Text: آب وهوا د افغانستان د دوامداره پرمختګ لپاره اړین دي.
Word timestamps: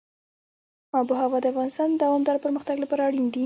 آب 0.97 1.07
وهوا 1.11 1.37
د 1.41 1.45
افغانستان 1.51 1.89
د 1.93 1.97
دوامداره 2.03 2.43
پرمختګ 2.45 2.75
لپاره 2.83 3.01
اړین 3.07 3.25
دي. 3.33 3.39